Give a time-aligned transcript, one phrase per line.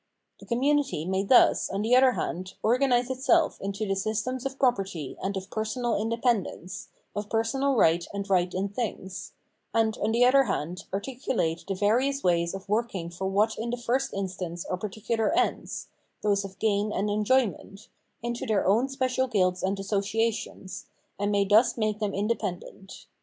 [0.39, 5.15] The community may thus, on the one hand, organise itself into the systems of property
[5.21, 9.33] and of personal independence, of personal right and right in things;
[9.75, 13.77] and, on the other hand, articulate the various ways of working for what in the
[13.77, 17.87] first instance are particular 449 The Ethical World ends— those of gain and enjoyment—
[18.23, 20.87] into their own special guilds and associations,
[21.19, 23.05] and may thus make them independent.